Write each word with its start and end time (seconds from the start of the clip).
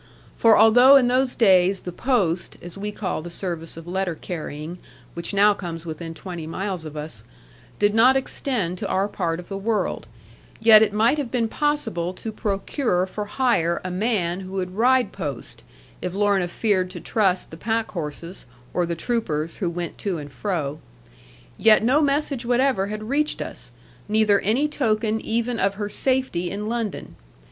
For 0.35 0.57
although 0.57 0.95
in 0.95 1.09
those 1.09 1.35
days 1.35 1.83
the 1.83 1.91
post 1.91 2.57
(as 2.59 2.75
we 2.75 2.91
call 2.91 3.21
the 3.21 3.29
service 3.29 3.77
of 3.77 3.85
letter 3.85 4.15
carrying, 4.15 4.79
which 5.13 5.31
now 5.31 5.53
comes 5.53 5.85
within 5.85 6.15
twenty 6.15 6.47
miles 6.47 6.85
of 6.85 6.97
us) 6.97 7.23
did 7.77 7.93
not 7.93 8.15
extend 8.15 8.79
to 8.79 8.87
our 8.87 9.07
part 9.07 9.39
of 9.39 9.47
the 9.47 9.59
world, 9.59 10.07
yet 10.59 10.81
it 10.81 10.91
might 10.91 11.19
have 11.19 11.29
been 11.29 11.47
possible 11.47 12.15
to 12.15 12.31
procure 12.31 13.05
for 13.05 13.25
hire 13.25 13.79
a 13.83 13.91
man 13.91 14.39
who 14.39 14.53
would 14.53 14.75
ride 14.75 15.11
post, 15.11 15.61
if 16.01 16.15
Lorna 16.15 16.47
feared 16.47 16.89
to 16.89 16.99
trust 16.99 17.51
the 17.51 17.55
pack 17.55 17.91
horses, 17.91 18.47
or 18.73 18.87
the 18.87 18.95
troopers, 18.95 19.57
who 19.57 19.69
went 19.69 19.99
to 19.99 20.17
and 20.17 20.31
fro. 20.31 20.79
Yet 21.59 21.83
no 21.83 22.01
message 22.01 22.43
whatever 22.43 22.87
had 22.87 23.03
reached 23.03 23.39
us; 23.39 23.69
neither 24.09 24.39
any 24.39 24.67
token 24.67 25.21
even 25.23 25.59
of 25.59 25.75
her 25.75 25.89
safety 25.89 26.49
in 26.49 26.67
London. 26.67 27.17